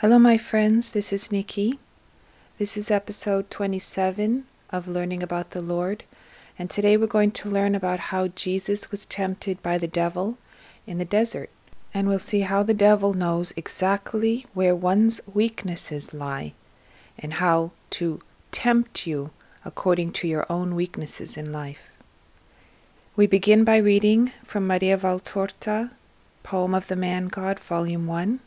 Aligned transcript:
Hello, 0.00 0.16
my 0.16 0.38
friends. 0.38 0.92
This 0.92 1.12
is 1.12 1.32
Nikki. 1.32 1.80
This 2.56 2.76
is 2.76 2.88
episode 2.88 3.50
27 3.50 4.44
of 4.70 4.86
Learning 4.86 5.24
About 5.24 5.50
the 5.50 5.60
Lord. 5.60 6.04
And 6.56 6.70
today 6.70 6.96
we're 6.96 7.08
going 7.08 7.32
to 7.32 7.48
learn 7.48 7.74
about 7.74 7.98
how 8.14 8.28
Jesus 8.28 8.92
was 8.92 9.04
tempted 9.04 9.60
by 9.60 9.76
the 9.76 9.88
devil 9.88 10.38
in 10.86 10.98
the 10.98 11.04
desert. 11.04 11.50
And 11.92 12.06
we'll 12.06 12.20
see 12.20 12.42
how 12.42 12.62
the 12.62 12.74
devil 12.74 13.12
knows 13.12 13.52
exactly 13.56 14.46
where 14.54 14.72
one's 14.72 15.20
weaknesses 15.34 16.14
lie 16.14 16.52
and 17.18 17.34
how 17.42 17.72
to 17.98 18.20
tempt 18.52 19.04
you 19.04 19.30
according 19.64 20.12
to 20.12 20.28
your 20.28 20.46
own 20.48 20.76
weaknesses 20.76 21.36
in 21.36 21.50
life. 21.50 21.90
We 23.16 23.26
begin 23.26 23.64
by 23.64 23.78
reading 23.78 24.30
from 24.44 24.64
Maria 24.64 24.96
Valtorta, 24.96 25.90
Poem 26.44 26.72
of 26.72 26.86
the 26.86 26.94
Man 26.94 27.26
God, 27.26 27.58
Volume 27.58 28.06
1. 28.06 28.38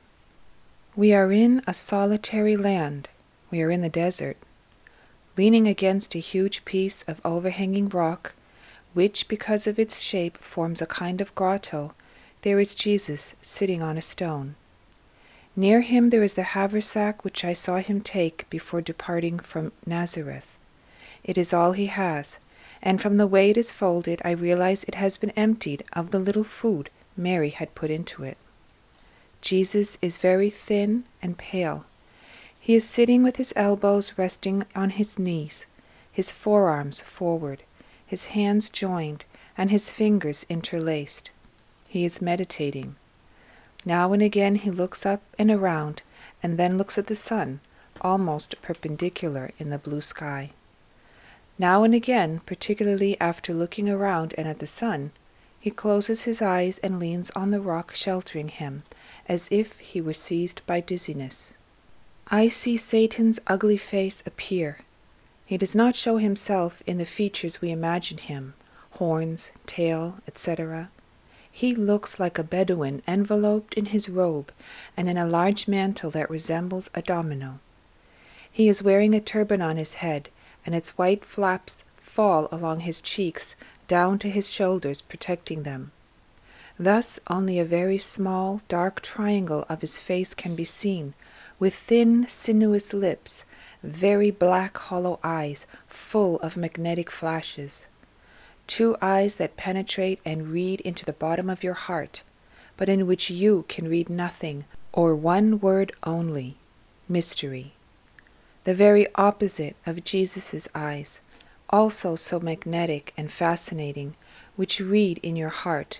We 0.93 1.13
are 1.13 1.31
in 1.31 1.61
a 1.65 1.73
solitary 1.73 2.57
land. 2.57 3.07
We 3.49 3.61
are 3.61 3.71
in 3.71 3.79
the 3.79 3.87
desert. 3.87 4.35
Leaning 5.37 5.65
against 5.65 6.15
a 6.15 6.19
huge 6.19 6.65
piece 6.65 7.03
of 7.07 7.21
overhanging 7.23 7.87
rock, 7.87 8.33
which, 8.93 9.29
because 9.29 9.67
of 9.67 9.79
its 9.79 9.99
shape, 9.99 10.37
forms 10.39 10.81
a 10.81 10.85
kind 10.85 11.21
of 11.21 11.33
grotto, 11.33 11.93
there 12.41 12.59
is 12.59 12.75
Jesus 12.75 13.35
sitting 13.41 13.81
on 13.81 13.97
a 13.97 14.01
stone. 14.01 14.55
Near 15.55 15.79
him 15.79 16.09
there 16.09 16.23
is 16.23 16.33
the 16.33 16.43
haversack 16.43 17.23
which 17.23 17.45
I 17.45 17.53
saw 17.53 17.77
him 17.77 18.01
take 18.01 18.49
before 18.49 18.81
departing 18.81 19.39
from 19.39 19.71
Nazareth. 19.85 20.57
It 21.23 21.37
is 21.37 21.53
all 21.53 21.71
he 21.71 21.85
has, 21.85 22.37
and 22.81 23.01
from 23.01 23.15
the 23.15 23.27
way 23.27 23.51
it 23.51 23.57
is 23.57 23.71
folded 23.71 24.21
I 24.25 24.31
realize 24.31 24.83
it 24.83 24.95
has 24.95 25.15
been 25.15 25.31
emptied 25.31 25.85
of 25.93 26.11
the 26.11 26.19
little 26.19 26.43
food 26.43 26.89
Mary 27.15 27.51
had 27.51 27.75
put 27.75 27.89
into 27.89 28.25
it. 28.25 28.37
Jesus 29.41 29.97
is 30.01 30.17
very 30.17 30.49
thin 30.49 31.03
and 31.21 31.37
pale. 31.37 31.85
He 32.59 32.75
is 32.75 32.87
sitting 32.87 33.23
with 33.23 33.37
his 33.37 33.53
elbows 33.55 34.13
resting 34.15 34.65
on 34.75 34.91
his 34.91 35.17
knees, 35.17 35.65
his 36.11 36.31
forearms 36.31 37.01
forward, 37.01 37.63
his 38.05 38.27
hands 38.27 38.69
joined, 38.69 39.25
and 39.57 39.71
his 39.71 39.91
fingers 39.91 40.45
interlaced. 40.47 41.31
He 41.87 42.05
is 42.05 42.21
meditating. 42.21 42.95
Now 43.83 44.13
and 44.13 44.21
again 44.21 44.55
he 44.55 44.69
looks 44.69 45.05
up 45.05 45.21
and 45.39 45.49
around, 45.49 46.03
and 46.43 46.57
then 46.57 46.77
looks 46.77 46.97
at 46.97 47.07
the 47.07 47.15
sun, 47.15 47.61
almost 47.99 48.61
perpendicular 48.61 49.51
in 49.57 49.71
the 49.71 49.79
blue 49.79 50.01
sky. 50.01 50.51
Now 51.57 51.83
and 51.83 51.93
again, 51.93 52.41
particularly 52.45 53.19
after 53.19 53.53
looking 53.53 53.89
around 53.89 54.33
and 54.37 54.47
at 54.47 54.59
the 54.59 54.67
sun, 54.67 55.11
he 55.61 55.69
closes 55.69 56.23
his 56.23 56.41
eyes 56.41 56.79
and 56.79 56.99
leans 56.99 57.29
on 57.31 57.51
the 57.51 57.61
rock 57.61 57.93
sheltering 57.93 58.49
him, 58.49 58.81
as 59.29 59.47
if 59.51 59.77
he 59.77 60.01
were 60.01 60.11
seized 60.11 60.61
by 60.65 60.81
dizziness. 60.81 61.53
I 62.27 62.47
see 62.47 62.75
Satan's 62.77 63.39
ugly 63.45 63.77
face 63.77 64.23
appear. 64.25 64.79
He 65.45 65.57
does 65.57 65.75
not 65.75 65.95
show 65.95 66.17
himself 66.17 66.81
in 66.87 66.97
the 66.97 67.05
features 67.05 67.61
we 67.61 67.71
imagine 67.71 68.17
him 68.17 68.55
horns, 68.91 69.51
tail, 69.67 70.17
etc. 70.27 70.89
He 71.51 71.75
looks 71.75 72.19
like 72.19 72.39
a 72.39 72.43
Bedouin 72.43 73.01
enveloped 73.07 73.73
in 73.75 73.87
his 73.87 74.09
robe 74.09 74.51
and 74.97 75.09
in 75.09 75.17
a 75.17 75.25
large 75.25 75.67
mantle 75.67 76.11
that 76.11 76.29
resembles 76.29 76.89
a 76.93 77.01
domino. 77.01 77.59
He 78.51 78.67
is 78.67 78.83
wearing 78.83 79.13
a 79.13 79.21
turban 79.21 79.61
on 79.61 79.77
his 79.77 79.95
head 79.95 80.29
and 80.65 80.73
its 80.73 80.97
white 80.97 81.23
flaps 81.23 81.83
fall 81.97 82.47
along 82.51 82.81
his 82.81 83.01
cheeks 83.01 83.55
down 83.91 84.17
to 84.17 84.29
his 84.29 84.49
shoulders, 84.49 85.01
protecting 85.01 85.63
them. 85.63 85.91
Thus 86.79 87.19
only 87.27 87.59
a 87.59 87.65
very 87.65 87.97
small, 87.97 88.61
dark 88.69 89.01
triangle 89.01 89.65
of 89.67 89.81
his 89.81 89.97
face 89.97 90.33
can 90.33 90.55
be 90.55 90.63
seen, 90.63 91.13
with 91.59 91.75
thin, 91.75 92.25
sinuous 92.25 92.93
lips, 92.93 93.43
very 93.83 94.31
black, 94.31 94.77
hollow 94.77 95.19
eyes, 95.25 95.67
full 95.89 96.39
of 96.39 96.55
magnetic 96.55 97.11
flashes. 97.11 97.87
Two 98.65 98.95
eyes 99.01 99.35
that 99.35 99.57
penetrate 99.57 100.21
and 100.23 100.53
read 100.53 100.79
into 100.79 101.03
the 101.03 101.19
bottom 101.25 101.49
of 101.49 101.61
your 101.61 101.73
heart, 101.73 102.23
but 102.77 102.87
in 102.87 103.05
which 103.05 103.29
you 103.29 103.65
can 103.67 103.89
read 103.89 104.09
nothing, 104.09 104.63
or 104.93 105.13
one 105.13 105.59
word 105.59 105.91
only 106.05 106.55
mystery 107.09 107.73
the 108.63 108.73
very 108.73 109.07
opposite 109.15 109.75
of 109.85 110.03
Jesus' 110.03 110.67
eyes, 110.75 111.19
also 111.71 112.15
so 112.15 112.39
magnetic 112.39 113.13
and 113.17 113.31
fascinating, 113.31 114.15
which 114.55 114.79
you 114.79 114.85
read 114.85 115.19
in 115.23 115.35
your 115.35 115.49
heart, 115.49 115.99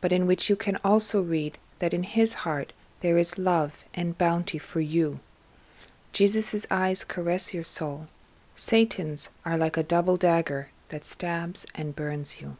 but 0.00 0.12
in 0.12 0.26
which 0.26 0.50
you 0.50 0.56
can 0.56 0.76
also 0.84 1.22
read 1.22 1.58
that 1.78 1.94
in 1.94 2.02
his 2.02 2.34
heart 2.34 2.72
there 3.00 3.18
is 3.18 3.38
love 3.38 3.84
and 3.94 4.18
bounty 4.18 4.58
for 4.58 4.80
you. 4.80 5.20
Jesus' 6.12 6.66
eyes 6.70 7.04
caress 7.04 7.54
your 7.54 7.64
soul. 7.64 8.08
Satan's 8.54 9.30
are 9.44 9.56
like 9.56 9.76
a 9.76 9.82
double 9.82 10.16
dagger 10.16 10.70
that 10.90 11.04
stabs 11.04 11.66
and 11.74 11.96
burns 11.96 12.40
you. 12.40 12.56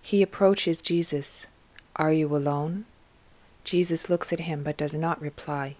He 0.00 0.22
approaches 0.22 0.80
Jesus. 0.80 1.46
Are 1.96 2.12
you 2.12 2.34
alone? 2.34 2.86
Jesus 3.64 4.08
looks 4.08 4.32
at 4.32 4.40
him 4.40 4.62
but 4.62 4.76
does 4.76 4.94
not 4.94 5.20
reply. 5.20 5.76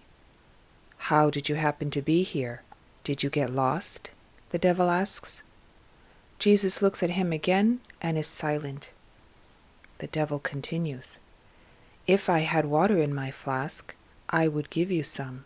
How 1.09 1.29
did 1.29 1.49
you 1.49 1.55
happen 1.55 1.89
to 1.91 2.01
be 2.01 2.23
here? 2.23 2.61
Did 3.03 3.23
you 3.23 3.29
get 3.29 3.49
lost? 3.49 4.11
the 4.51 4.57
devil 4.57 4.89
asks. 4.89 5.43
Jesus 6.39 6.81
looks 6.81 7.03
at 7.03 7.09
him 7.11 7.33
again 7.33 7.81
and 8.01 8.17
is 8.17 8.25
silent. 8.25 8.91
The 9.97 10.07
devil 10.07 10.39
continues, 10.39 11.17
If 12.07 12.29
I 12.29 12.39
had 12.39 12.65
water 12.65 12.97
in 12.97 13.13
my 13.13 13.29
flask, 13.29 13.93
I 14.29 14.47
would 14.47 14.69
give 14.69 14.89
you 14.89 15.03
some. 15.03 15.43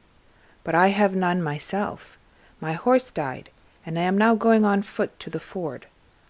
But 0.63 0.75
I 0.75 0.89
have 0.89 1.15
none 1.15 1.41
myself. 1.41 2.19
My 2.61 2.73
horse 2.73 3.09
died, 3.09 3.49
and 3.83 3.97
I 3.97 4.03
am 4.03 4.19
now 4.19 4.35
going 4.35 4.65
on 4.65 4.83
foot 4.83 5.19
to 5.21 5.31
the 5.31 5.39
ford. 5.39 5.87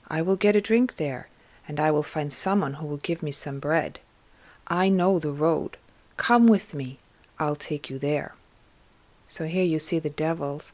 I 0.07 0.21
will 0.21 0.37
get 0.37 0.55
a 0.55 0.61
drink 0.61 0.95
there, 0.95 1.27
and 1.67 1.77
I 1.77 1.91
will 1.91 2.01
find 2.01 2.31
someone 2.31 2.75
who 2.75 2.87
will 2.87 2.97
give 2.97 3.21
me 3.21 3.31
some 3.31 3.59
bread. 3.59 3.99
I 4.67 4.87
know 4.87 5.19
the 5.19 5.31
road. 5.31 5.75
Come 6.15 6.47
with 6.47 6.73
me. 6.73 6.99
I'll 7.37 7.57
take 7.57 7.89
you 7.89 7.99
there. 7.99 8.33
So 9.27 9.45
here 9.45 9.65
you 9.65 9.77
see 9.77 9.99
the 9.99 10.09
devil's 10.09 10.71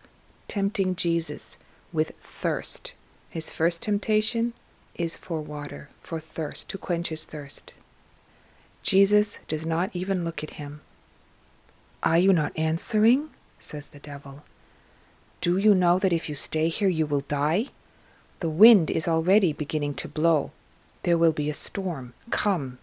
tempting 0.47 0.95
Jesus 0.95 1.57
with 1.91 2.11
thirst. 2.21 2.93
His 3.29 3.49
first 3.49 3.81
temptation 3.81 4.53
is 4.95 5.15
for 5.15 5.41
water, 5.41 5.89
for 6.01 6.19
thirst, 6.19 6.69
to 6.69 6.77
quench 6.77 7.09
his 7.09 7.25
thirst. 7.25 7.73
Jesus 8.81 9.39
does 9.47 9.65
not 9.65 9.89
even 9.93 10.23
look 10.25 10.43
at 10.43 10.51
him. 10.51 10.81
Are 12.01 12.17
you 12.17 12.33
not 12.33 12.57
answering? 12.57 13.29
says 13.59 13.89
the 13.89 13.99
devil. 13.99 14.43
Do 15.41 15.57
you 15.57 15.75
know 15.75 15.99
that 15.99 16.13
if 16.13 16.27
you 16.27 16.35
stay 16.35 16.69
here 16.69 16.89
you 16.89 17.05
will 17.05 17.21
die? 17.21 17.67
The 18.39 18.49
wind 18.49 18.89
is 18.89 19.07
already 19.07 19.53
beginning 19.53 19.93
to 19.95 20.07
blow. 20.07 20.51
There 21.03 21.17
will 21.17 21.31
be 21.31 21.49
a 21.49 21.53
storm. 21.53 22.13
Come. 22.29 22.77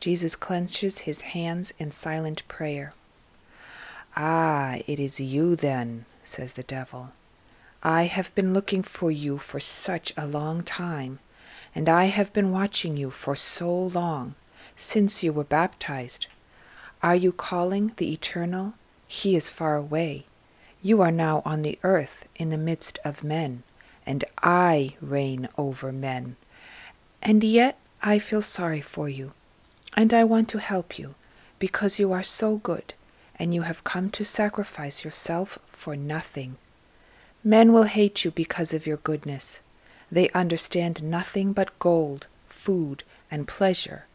Jesus 0.00 0.36
clenches 0.36 0.98
his 0.98 1.22
hands 1.22 1.72
in 1.78 1.90
silent 1.90 2.46
prayer. 2.48 2.92
Ah, 4.16 4.78
it 4.86 4.98
is 4.98 5.20
you 5.20 5.56
then, 5.56 6.04
says 6.24 6.54
the 6.54 6.62
devil. 6.62 7.10
I 7.88 8.06
have 8.06 8.34
been 8.34 8.52
looking 8.52 8.82
for 8.82 9.12
you 9.12 9.38
for 9.38 9.60
such 9.60 10.12
a 10.16 10.26
long 10.26 10.64
time, 10.64 11.20
and 11.72 11.88
I 11.88 12.06
have 12.06 12.32
been 12.32 12.50
watching 12.50 12.96
you 12.96 13.12
for 13.12 13.36
so 13.36 13.72
long, 13.72 14.34
since 14.74 15.22
you 15.22 15.32
were 15.32 15.44
baptized. 15.44 16.26
Are 17.00 17.14
you 17.14 17.30
calling 17.30 17.92
the 17.96 18.12
Eternal? 18.12 18.74
He 19.06 19.36
is 19.36 19.48
far 19.48 19.76
away. 19.76 20.26
You 20.82 21.00
are 21.00 21.12
now 21.12 21.42
on 21.44 21.62
the 21.62 21.78
earth 21.84 22.24
in 22.34 22.50
the 22.50 22.58
midst 22.58 22.98
of 23.04 23.22
men, 23.22 23.62
and 24.04 24.24
I 24.42 24.96
reign 25.00 25.48
over 25.56 25.92
men. 25.92 26.34
And 27.22 27.44
yet 27.44 27.78
I 28.02 28.18
feel 28.18 28.42
sorry 28.42 28.80
for 28.80 29.08
you, 29.08 29.32
and 29.94 30.12
I 30.12 30.24
want 30.24 30.48
to 30.48 30.58
help 30.58 30.98
you, 30.98 31.14
because 31.60 32.00
you 32.00 32.10
are 32.10 32.24
so 32.24 32.56
good 32.56 32.94
and 33.38 33.54
you 33.54 33.62
have 33.62 33.84
come 33.84 34.10
to 34.10 34.24
sacrifice 34.24 35.04
yourself 35.04 35.60
for 35.68 35.94
nothing. 35.94 36.56
Men 37.46 37.72
will 37.72 37.84
hate 37.84 38.24
you 38.24 38.32
because 38.32 38.74
of 38.74 38.88
your 38.88 38.96
goodness. 38.96 39.60
They 40.10 40.30
understand 40.30 41.00
nothing 41.00 41.52
but 41.52 41.78
gold, 41.78 42.26
food, 42.48 43.04
and 43.30 43.46
pleasure. 43.46 44.06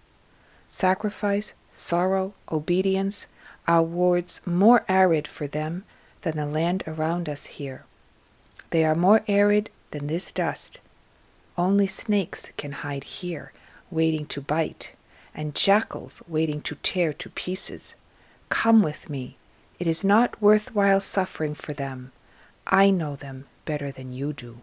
Sacrifice, 0.67 1.53
sorrow, 1.73 2.33
obedience 2.51 3.27
are 3.69 3.83
words 3.83 4.41
more 4.45 4.83
arid 4.89 5.29
for 5.29 5.47
them 5.47 5.85
than 6.23 6.35
the 6.35 6.45
land 6.45 6.83
around 6.85 7.29
us 7.29 7.45
here. 7.45 7.85
They 8.71 8.83
are 8.83 8.95
more 8.95 9.23
arid 9.29 9.69
than 9.91 10.07
this 10.07 10.33
dust. 10.33 10.81
Only 11.57 11.87
snakes 11.87 12.47
can 12.57 12.73
hide 12.83 13.05
here, 13.05 13.53
waiting 13.89 14.25
to 14.25 14.41
bite, 14.41 14.91
and 15.33 15.55
jackals 15.55 16.21
waiting 16.27 16.59
to 16.63 16.75
tear 16.83 17.13
to 17.13 17.29
pieces. 17.29 17.95
Come 18.49 18.81
with 18.81 19.09
me. 19.09 19.37
It 19.79 19.87
is 19.87 20.03
not 20.03 20.41
worth 20.41 20.75
while 20.75 20.99
suffering 20.99 21.55
for 21.55 21.71
them. 21.71 22.11
I 22.67 22.89
know 22.89 23.15
them 23.15 23.45
better 23.65 23.91
than 23.91 24.13
you 24.13 24.33
do. 24.33 24.61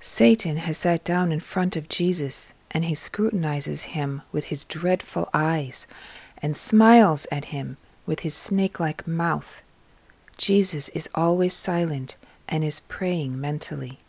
Satan 0.00 0.56
has 0.58 0.78
sat 0.78 1.04
down 1.04 1.32
in 1.32 1.40
front 1.40 1.76
of 1.76 1.88
Jesus, 1.88 2.52
and 2.70 2.84
he 2.84 2.94
scrutinizes 2.94 3.82
him 3.94 4.22
with 4.32 4.44
his 4.44 4.64
dreadful 4.64 5.28
eyes, 5.34 5.86
and 6.38 6.56
smiles 6.56 7.26
at 7.30 7.46
him 7.46 7.76
with 8.06 8.20
his 8.20 8.34
snake 8.34 8.80
like 8.80 9.06
mouth. 9.06 9.62
Jesus 10.36 10.88
is 10.90 11.08
always 11.14 11.52
silent 11.52 12.16
and 12.48 12.64
is 12.64 12.80
praying 12.80 13.40
mentally. 13.40 14.00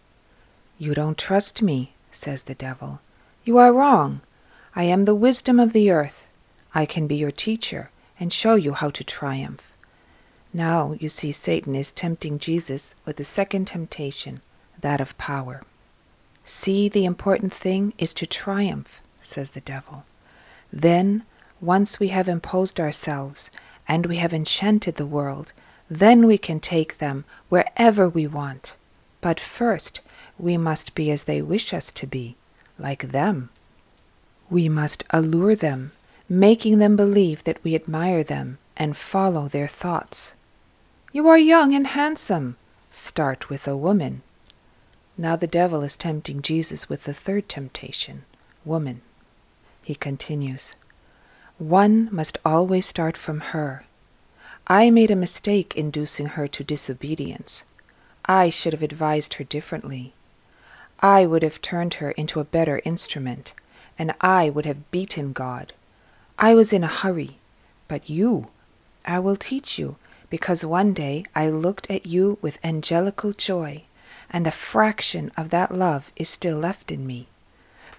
You 0.78 0.94
don't 0.94 1.18
trust 1.18 1.62
me, 1.62 1.94
says 2.12 2.44
the 2.44 2.56
devil. 2.56 3.02
You 3.44 3.58
are 3.58 3.74
wrong. 3.74 4.22
I 4.76 4.84
am 4.86 5.06
the 5.06 5.16
wisdom 5.16 5.60
of 5.60 5.74
the 5.74 5.92
earth. 5.92 6.28
I 6.74 6.86
can 6.86 7.06
be 7.06 7.16
your 7.16 7.32
teacher 7.32 7.92
and 8.20 8.32
show 8.32 8.56
you 8.56 8.74
how 8.74 8.90
to 8.92 9.04
triumph. 9.04 9.74
Now 10.54 10.96
you 11.00 11.08
see 11.08 11.32
Satan 11.32 11.76
is 11.76 11.92
tempting 11.92 12.38
Jesus 12.38 12.94
with 13.06 13.16
the 13.16 13.24
second 13.24 13.66
temptation, 13.66 14.42
that 14.80 15.00
of 15.00 15.18
power. 15.18 15.62
See, 16.44 16.90
the 16.90 17.06
important 17.06 17.54
thing 17.54 17.94
is 17.98 18.14
to 18.16 18.26
triumph, 18.26 19.00
says 19.22 19.52
the 19.52 19.62
devil. 19.62 20.04
Then, 20.74 21.24
once 21.62 22.00
we 22.00 22.10
have 22.10 22.28
imposed 22.28 22.80
ourselves 22.80 23.50
and 23.88 24.06
we 24.06 24.18
have 24.18 24.34
enchanted 24.34 24.96
the 24.96 25.06
world, 25.06 25.54
then 25.90 26.26
we 26.26 26.38
can 26.38 26.60
take 26.60 26.98
them 26.98 27.24
wherever 27.50 28.10
we 28.10 28.28
want. 28.28 28.76
But 29.22 29.40
first, 29.40 30.02
we 30.38 30.58
must 30.58 30.96
be 30.96 31.12
as 31.12 31.26
they 31.26 31.42
wish 31.42 31.74
us 31.74 31.92
to 31.92 32.08
be, 32.08 32.36
like 32.80 33.12
them. 33.12 33.50
We 34.50 34.68
must 34.68 35.04
allure 35.12 35.56
them, 35.56 35.92
making 36.28 36.80
them 36.80 36.96
believe 36.96 37.44
that 37.44 37.64
we 37.64 37.76
admire 37.76 38.24
them 38.24 38.58
and 38.76 38.98
follow 38.98 39.48
their 39.48 39.68
thoughts. 39.68 40.34
You 41.14 41.28
are 41.28 41.38
young 41.38 41.76
and 41.76 41.88
handsome. 41.88 42.56
Start 42.90 43.50
with 43.50 43.68
a 43.68 43.76
woman. 43.76 44.22
Now 45.18 45.36
the 45.36 45.46
devil 45.46 45.84
is 45.84 45.98
tempting 45.98 46.42
Jesus 46.42 46.88
with 46.88 47.04
the 47.04 47.14
third 47.14 47.50
temptation, 47.50 48.24
woman. 48.64 49.02
He 49.84 49.94
continues, 49.94 50.78
One 51.58 52.08
must 52.14 52.38
always 52.46 52.86
start 52.86 53.18
from 53.18 53.42
her. 53.52 53.84
I 54.68 54.90
made 54.90 55.12
a 55.12 55.18
mistake 55.18 55.76
inducing 55.76 56.28
her 56.28 56.48
to 56.48 56.64
disobedience. 56.64 57.66
I 58.26 58.50
should 58.50 58.72
have 58.72 58.84
advised 58.84 59.34
her 59.34 59.44
differently. 59.44 60.14
I 61.02 61.26
would 61.26 61.44
have 61.44 61.62
turned 61.62 61.96
her 61.96 62.12
into 62.12 62.40
a 62.40 62.46
better 62.46 62.82
instrument, 62.86 63.54
and 64.00 64.14
I 64.22 64.50
would 64.50 64.66
have 64.66 64.90
beaten 64.92 65.34
God. 65.34 65.74
I 66.40 66.56
was 66.56 66.72
in 66.72 66.86
a 66.86 66.88
hurry, 66.88 67.38
but 67.90 68.10
you, 68.10 68.48
I 69.06 69.20
will 69.20 69.36
teach 69.36 69.78
you, 69.78 69.98
because 70.32 70.66
one 70.66 70.94
day 70.94 71.26
I 71.36 71.50
looked 71.50 71.92
at 71.92 72.08
you 72.08 72.40
with 72.42 72.58
angelical 72.64 73.34
joy, 73.34 73.84
and 74.32 74.48
a 74.48 74.52
fraction 74.52 75.30
of 75.36 75.50
that 75.50 75.76
love 75.76 76.14
is 76.16 76.30
still 76.30 76.58
left 76.58 76.90
in 76.90 77.06
me. 77.06 77.28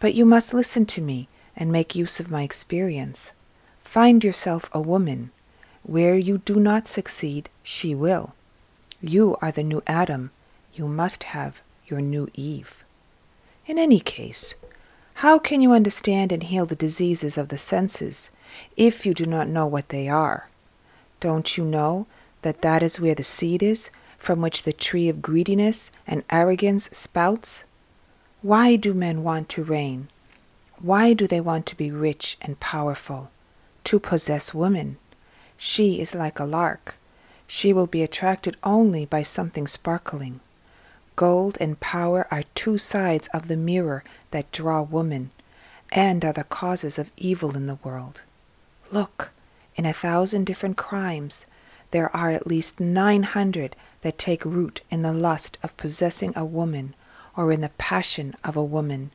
But 0.00 0.14
you 0.14 0.24
must 0.24 0.54
listen 0.54 0.86
to 0.86 1.02
me 1.02 1.28
and 1.54 1.70
make 1.70 1.94
use 1.94 2.18
of 2.18 2.30
my 2.30 2.42
experience. 2.42 3.32
Find 3.84 4.24
yourself 4.24 4.70
a 4.72 4.80
woman. 4.80 5.30
Where 5.82 6.16
you 6.16 6.38
do 6.38 6.56
not 6.56 6.88
succeed, 6.88 7.50
she 7.62 7.94
will. 7.94 8.34
You 9.02 9.36
are 9.42 9.52
the 9.52 9.62
new 9.62 9.82
Adam. 9.86 10.30
You 10.72 10.88
must 10.88 11.24
have 11.24 11.60
your 11.86 12.00
new 12.00 12.28
Eve. 12.32 12.82
In 13.66 13.78
any 13.78 14.00
case, 14.00 14.54
how 15.16 15.38
can 15.38 15.60
you 15.60 15.72
understand 15.72 16.32
and 16.32 16.44
heal 16.44 16.64
the 16.64 16.74
diseases 16.74 17.36
of 17.36 17.48
the 17.48 17.58
senses 17.58 18.30
if 18.74 19.04
you 19.04 19.12
do 19.12 19.26
not 19.26 19.48
know 19.48 19.66
what 19.66 19.90
they 19.90 20.08
are? 20.08 20.48
Don't 21.20 21.58
you 21.58 21.64
know 21.64 22.06
that 22.42 22.62
that 22.62 22.82
is 22.82 23.00
where 23.00 23.14
the 23.14 23.24
seed 23.24 23.62
is, 23.62 23.90
from 24.18 24.40
which 24.40 24.62
the 24.62 24.72
tree 24.72 25.08
of 25.08 25.22
greediness 25.22 25.90
and 26.06 26.22
arrogance 26.30 26.88
spouts? 26.92 27.64
Why 28.42 28.76
do 28.76 28.94
men 28.94 29.22
want 29.22 29.48
to 29.50 29.64
reign? 29.64 30.08
Why 30.78 31.12
do 31.12 31.26
they 31.26 31.40
want 31.40 31.66
to 31.66 31.76
be 31.76 31.90
rich 31.90 32.36
and 32.40 32.58
powerful? 32.60 33.30
To 33.84 33.98
possess 33.98 34.52
woman. 34.52 34.98
She 35.56 36.00
is 36.00 36.14
like 36.14 36.38
a 36.38 36.44
lark. 36.44 36.96
She 37.46 37.72
will 37.72 37.86
be 37.86 38.02
attracted 38.02 38.56
only 38.64 39.04
by 39.04 39.22
something 39.22 39.66
sparkling. 39.66 40.40
Gold 41.14 41.58
and 41.60 41.78
power 41.78 42.26
are 42.30 42.44
two 42.54 42.78
sides 42.78 43.28
of 43.28 43.48
the 43.48 43.56
mirror 43.56 44.02
that 44.30 44.50
draw 44.50 44.82
woman, 44.82 45.30
and 45.90 46.24
are 46.24 46.32
the 46.32 46.44
causes 46.44 46.98
of 46.98 47.10
evil 47.16 47.54
in 47.54 47.66
the 47.66 47.78
world. 47.84 48.22
Look, 48.90 49.30
in 49.76 49.86
a 49.86 49.92
thousand 49.92 50.46
different 50.46 50.76
crimes, 50.76 51.44
there 51.92 52.14
are 52.14 52.30
at 52.30 52.46
least 52.46 52.80
nine 52.80 53.22
hundred 53.22 53.76
that 54.02 54.18
take 54.18 54.44
root 54.44 54.80
in 54.90 55.02
the 55.02 55.12
lust 55.12 55.56
of 55.62 55.76
possessing 55.76 56.32
a 56.34 56.44
woman 56.44 56.94
or 57.36 57.52
in 57.52 57.60
the 57.60 57.70
passion 57.78 58.34
of 58.44 58.56
a 58.56 58.64
woman, 58.64 59.10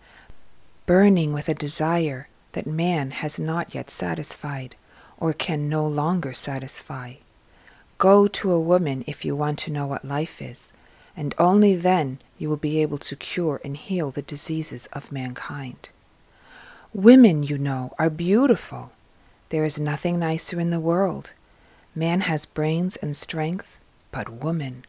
burning 0.85 1.33
with 1.33 1.49
a 1.49 1.53
desire 1.53 2.27
that 2.53 2.65
man 2.65 3.11
has 3.11 3.37
not 3.37 3.75
yet 3.75 3.89
satisfied 3.91 4.75
or 5.19 5.33
can 5.33 5.67
no 5.69 5.85
longer 5.85 6.33
satisfy. 6.33 7.15
Go 7.97 8.27
to 8.27 8.51
a 8.51 8.59
woman 8.59 9.03
if 9.07 9.25
you 9.25 9.35
want 9.35 9.59
to 9.59 9.71
know 9.71 9.87
what 9.87 10.05
life 10.05 10.41
is, 10.41 10.71
and 11.15 11.35
only 11.37 11.75
then 11.75 12.19
you 12.37 12.47
will 12.47 12.57
be 12.57 12.81
able 12.81 12.99
to 12.99 13.15
cure 13.15 13.59
and 13.63 13.75
heal 13.75 14.11
the 14.11 14.21
diseases 14.21 14.85
of 14.93 15.11
mankind. 15.11 15.89
Women, 16.93 17.43
you 17.43 17.57
know, 17.57 17.93
are 17.99 18.09
beautiful. 18.09 18.91
There 19.49 19.65
is 19.65 19.79
nothing 19.79 20.19
nicer 20.19 20.59
in 20.59 20.69
the 20.69 20.79
world. 20.79 21.33
Man 21.97 22.21
has 22.21 22.45
brains 22.45 22.95
and 22.97 23.17
strength, 23.17 23.79
but 24.11 24.29
woman, 24.29 24.85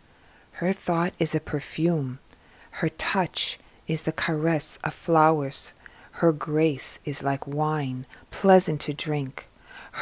her 0.61 0.75
thought 0.75 1.15
is 1.19 1.35
a 1.35 1.41
perfume, 1.41 2.19
her 2.83 2.91
touch 2.91 3.59
is 3.87 4.03
the 4.03 4.13
caress 4.13 4.79
of 4.85 4.93
flowers, 4.93 5.73
her 6.21 6.33
grace 6.33 6.99
is 7.07 7.23
like 7.23 7.47
wine, 7.47 8.05
pleasant 8.31 8.83
to 8.83 8.93
drink, 8.93 9.49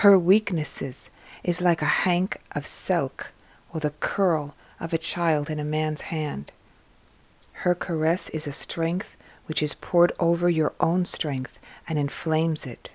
her 0.03 0.19
weaknesses 0.19 1.09
is 1.45 1.61
like 1.61 1.81
a 1.81 2.03
hank 2.03 2.41
of 2.51 2.67
silk 2.67 3.31
or 3.73 3.79
the 3.79 3.91
curl 4.01 4.57
of 4.81 4.93
a 4.93 4.99
child 4.99 5.49
in 5.49 5.61
a 5.61 5.65
man's 5.65 6.11
hand. 6.11 6.51
Her 7.63 7.77
caress 7.77 8.31
is 8.31 8.49
a 8.49 8.53
strength 8.53 9.17
which 9.47 9.63
is 9.63 9.75
poured 9.75 10.11
over 10.19 10.51
your 10.51 10.73
own 10.81 11.05
strength 11.05 11.61
and 11.87 12.01
inflames 12.01 12.67
it. 12.67 12.91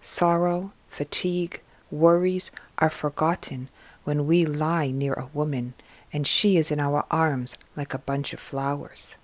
Sorrow, 0.00 0.72
fatigue, 0.88 1.60
worries 1.90 2.50
are 2.80 2.90
forgotten 2.90 3.68
when 4.04 4.26
we 4.26 4.44
lie 4.44 4.90
near 4.90 5.14
a 5.14 5.28
woman 5.32 5.74
and 6.12 6.26
she 6.26 6.56
is 6.56 6.70
in 6.70 6.80
our 6.80 7.04
arms 7.10 7.56
like 7.76 7.94
a 7.94 7.98
bunch 7.98 8.32
of 8.32 8.40
flowers. 8.40 9.16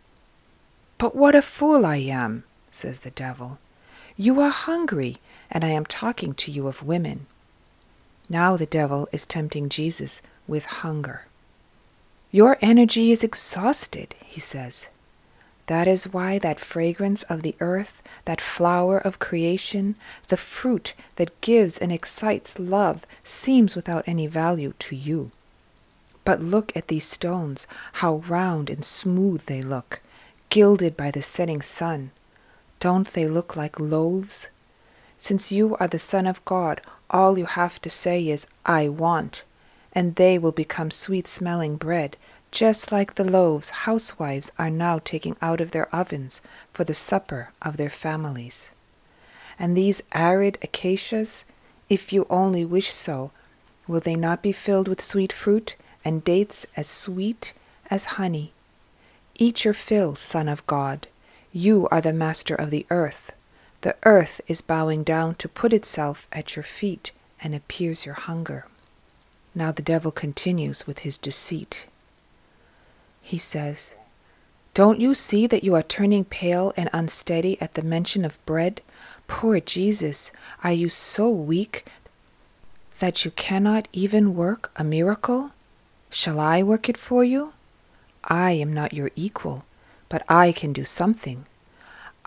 But 0.98 1.14
what 1.14 1.34
a 1.34 1.42
fool 1.42 1.84
I 1.84 1.96
am, 1.96 2.44
says 2.70 3.00
the 3.00 3.10
devil. 3.10 3.58
You 4.16 4.40
are 4.40 4.50
hungry, 4.50 5.18
and 5.50 5.64
I 5.64 5.68
am 5.68 5.84
talking 5.84 6.32
to 6.34 6.50
you 6.50 6.68
of 6.68 6.82
women. 6.82 7.26
Now 8.28 8.56
the 8.56 8.66
devil 8.66 9.08
is 9.12 9.26
tempting 9.26 9.68
Jesus 9.68 10.22
with 10.46 10.64
hunger. 10.64 11.26
Your 12.32 12.56
energy 12.60 13.12
is 13.12 13.22
exhausted, 13.22 14.14
he 14.24 14.40
says. 14.40 14.88
That 15.66 15.88
is 15.88 16.12
why 16.12 16.38
that 16.38 16.60
fragrance 16.60 17.22
of 17.24 17.42
the 17.42 17.56
earth, 17.60 18.00
that 18.24 18.40
flower 18.40 18.98
of 18.98 19.18
creation, 19.18 19.96
the 20.28 20.36
fruit 20.36 20.94
that 21.16 21.40
gives 21.40 21.78
and 21.78 21.90
excites 21.90 22.58
love, 22.58 23.04
seems 23.24 23.74
without 23.74 24.04
any 24.06 24.26
value 24.26 24.74
to 24.78 24.94
you. 24.94 25.32
But 26.24 26.40
look 26.40 26.76
at 26.76 26.88
these 26.88 27.06
stones, 27.06 27.66
how 27.94 28.16
round 28.28 28.70
and 28.70 28.84
smooth 28.84 29.42
they 29.46 29.62
look, 29.62 30.00
gilded 30.50 30.96
by 30.96 31.10
the 31.10 31.22
setting 31.22 31.62
sun. 31.62 32.10
Don't 32.78 33.12
they 33.12 33.26
look 33.26 33.56
like 33.56 33.80
loaves? 33.80 34.48
Since 35.18 35.50
you 35.50 35.76
are 35.76 35.88
the 35.88 35.98
Son 35.98 36.26
of 36.26 36.44
God, 36.44 36.80
all 37.10 37.38
you 37.38 37.46
have 37.46 37.80
to 37.82 37.90
say 37.90 38.28
is, 38.28 38.46
I 38.64 38.88
want, 38.88 39.44
and 39.96 40.16
they 40.16 40.36
will 40.36 40.52
become 40.52 40.90
sweet 40.90 41.26
smelling 41.26 41.76
bread, 41.76 42.18
just 42.50 42.92
like 42.92 43.14
the 43.14 43.24
loaves 43.24 43.70
housewives 43.70 44.52
are 44.58 44.68
now 44.68 45.00
taking 45.02 45.34
out 45.40 45.58
of 45.58 45.70
their 45.70 45.88
ovens 45.94 46.42
for 46.70 46.84
the 46.84 46.94
supper 46.94 47.48
of 47.62 47.78
their 47.78 47.88
families. 47.88 48.68
And 49.58 49.74
these 49.74 50.02
arid 50.12 50.58
acacias, 50.60 51.46
if 51.88 52.12
you 52.12 52.26
only 52.28 52.62
wish 52.62 52.92
so, 52.92 53.30
will 53.88 54.00
they 54.00 54.16
not 54.16 54.42
be 54.42 54.52
filled 54.52 54.86
with 54.86 55.00
sweet 55.00 55.32
fruit, 55.32 55.76
and 56.04 56.22
dates 56.22 56.66
as 56.76 56.86
sweet 56.86 57.54
as 57.90 58.16
honey? 58.20 58.52
Eat 59.36 59.64
your 59.64 59.74
fill, 59.74 60.14
Son 60.14 60.46
of 60.46 60.66
God. 60.66 61.06
You 61.54 61.88
are 61.90 62.02
the 62.02 62.12
master 62.12 62.54
of 62.54 62.70
the 62.70 62.84
earth. 62.90 63.32
The 63.80 63.96
earth 64.04 64.42
is 64.46 64.60
bowing 64.60 65.04
down 65.04 65.36
to 65.36 65.48
put 65.48 65.72
itself 65.72 66.28
at 66.32 66.54
your 66.54 66.64
feet, 66.64 67.12
and 67.40 67.54
appears 67.54 68.04
your 68.04 68.14
hunger. 68.14 68.66
Now 69.56 69.72
the 69.72 69.82
devil 69.82 70.12
continues 70.12 70.86
with 70.86 71.00
his 71.00 71.18
deceit 71.18 71.88
he 73.26 73.38
says. 73.38 73.96
Don't 74.72 75.00
you 75.00 75.12
see 75.12 75.48
that 75.48 75.64
you 75.64 75.74
are 75.74 75.82
turning 75.82 76.24
pale 76.24 76.72
and 76.76 76.88
unsteady 76.92 77.60
at 77.60 77.74
the 77.74 77.82
mention 77.82 78.24
of 78.24 78.44
bread? 78.46 78.80
Poor 79.26 79.58
Jesus, 79.58 80.30
are 80.62 80.72
you 80.72 80.88
so 80.88 81.28
weak 81.28 81.86
that 83.00 83.24
you 83.24 83.32
cannot 83.32 83.88
even 83.92 84.36
work 84.36 84.70
a 84.76 84.84
miracle? 84.84 85.50
Shall 86.08 86.38
I 86.38 86.62
work 86.62 86.88
it 86.88 86.96
for 86.96 87.24
you? 87.24 87.52
I 88.22 88.52
am 88.52 88.72
not 88.72 88.92
your 88.92 89.10
equal, 89.16 89.64
but 90.08 90.22
I 90.28 90.52
can 90.52 90.72
do 90.72 90.84
something. 90.84 91.46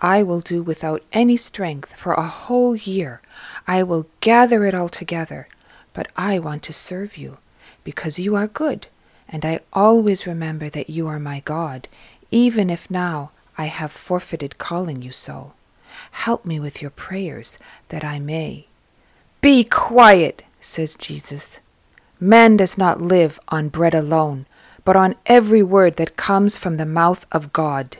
I 0.00 0.22
will 0.22 0.40
do 0.40 0.62
without 0.62 1.02
any 1.14 1.38
strength 1.38 1.94
for 1.94 2.12
a 2.12 2.26
whole 2.26 2.76
year. 2.76 3.22
I 3.66 3.82
will 3.84 4.06
gather 4.20 4.66
it 4.66 4.74
all 4.74 4.90
together. 4.90 5.48
But 5.92 6.08
I 6.16 6.38
want 6.38 6.62
to 6.64 6.72
serve 6.72 7.16
you, 7.16 7.38
because 7.84 8.18
you 8.18 8.36
are 8.36 8.46
good, 8.46 8.86
and 9.28 9.44
I 9.44 9.60
always 9.72 10.26
remember 10.26 10.68
that 10.70 10.90
you 10.90 11.06
are 11.08 11.18
my 11.18 11.40
God, 11.40 11.88
even 12.30 12.70
if 12.70 12.90
now 12.90 13.32
I 13.58 13.66
have 13.66 13.92
forfeited 13.92 14.58
calling 14.58 15.02
you 15.02 15.12
so. 15.12 15.52
Help 16.12 16.44
me 16.44 16.60
with 16.60 16.80
your 16.80 16.90
prayers, 16.90 17.58
that 17.88 18.04
I 18.04 18.18
may. 18.18 18.66
Be 19.40 19.64
quiet, 19.64 20.42
says 20.60 20.94
Jesus. 20.94 21.58
Man 22.18 22.56
does 22.56 22.76
not 22.76 23.00
live 23.00 23.40
on 23.48 23.68
bread 23.68 23.94
alone, 23.94 24.46
but 24.84 24.96
on 24.96 25.14
every 25.26 25.62
word 25.62 25.96
that 25.96 26.16
comes 26.16 26.56
from 26.56 26.76
the 26.76 26.86
mouth 26.86 27.26
of 27.32 27.52
God. 27.52 27.96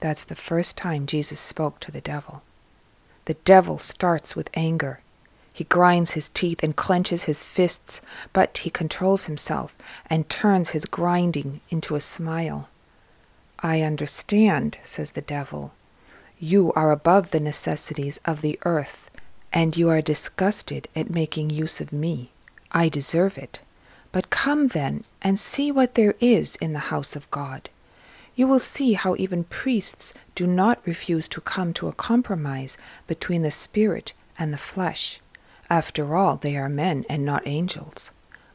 That's 0.00 0.24
the 0.24 0.36
first 0.36 0.76
time 0.76 1.06
Jesus 1.06 1.38
spoke 1.38 1.80
to 1.80 1.90
the 1.90 2.00
devil. 2.00 2.42
The 3.26 3.34
devil 3.34 3.78
starts 3.78 4.34
with 4.34 4.50
anger. 4.54 5.00
He 5.52 5.64
grinds 5.64 6.12
his 6.12 6.28
teeth 6.30 6.62
and 6.62 6.74
clenches 6.74 7.24
his 7.24 7.44
fists, 7.44 8.00
but 8.32 8.58
he 8.58 8.70
controls 8.70 9.24
himself 9.24 9.74
and 10.08 10.28
turns 10.28 10.70
his 10.70 10.84
grinding 10.84 11.60
into 11.70 11.96
a 11.96 12.00
smile. 12.00 12.68
I 13.60 13.82
understand, 13.82 14.78
says 14.84 15.10
the 15.10 15.20
devil. 15.20 15.72
You 16.38 16.72
are 16.74 16.90
above 16.90 17.30
the 17.30 17.40
necessities 17.40 18.18
of 18.24 18.40
the 18.40 18.58
earth, 18.64 19.10
and 19.52 19.76
you 19.76 19.90
are 19.90 20.00
disgusted 20.00 20.88
at 20.96 21.10
making 21.10 21.50
use 21.50 21.80
of 21.80 21.92
me. 21.92 22.30
I 22.72 22.88
deserve 22.88 23.36
it. 23.36 23.60
But 24.12 24.30
come 24.30 24.68
then 24.68 25.04
and 25.20 25.38
see 25.38 25.70
what 25.70 25.94
there 25.94 26.14
is 26.20 26.56
in 26.56 26.72
the 26.72 26.90
house 26.90 27.14
of 27.14 27.30
God 27.30 27.68
you 28.40 28.46
will 28.46 28.58
see 28.58 28.94
how 28.94 29.14
even 29.18 29.44
priests 29.44 30.14
do 30.34 30.46
not 30.46 30.80
refuse 30.86 31.28
to 31.28 31.42
come 31.42 31.74
to 31.74 31.88
a 31.88 31.92
compromise 31.92 32.78
between 33.06 33.42
the 33.42 33.50
spirit 33.50 34.14
and 34.38 34.50
the 34.50 34.56
flesh. 34.56 35.20
After 35.70 36.16
all, 36.16 36.36
they 36.36 36.56
are 36.56 36.68
men 36.68 37.04
and 37.08 37.24
not 37.24 37.46
angels. 37.46 38.10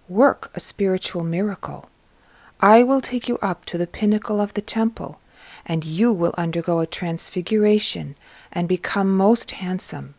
Work 0.09 0.51
a 0.53 0.59
spiritual 0.59 1.23
miracle. 1.23 1.89
I 2.59 2.83
will 2.83 2.99
take 2.99 3.29
you 3.29 3.37
up 3.37 3.63
to 3.65 3.77
the 3.77 3.87
pinnacle 3.87 4.41
of 4.41 4.53
the 4.53 4.61
temple, 4.61 5.21
and 5.65 5.85
you 5.85 6.11
will 6.11 6.35
undergo 6.37 6.81
a 6.81 6.85
transfiguration 6.85 8.17
and 8.51 8.67
become 8.67 9.15
most 9.15 9.51
handsome. 9.51 10.15